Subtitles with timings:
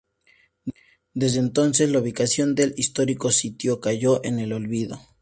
[1.13, 4.99] Desde entonces, la ubicación del histórico sitio cayó en el olvido.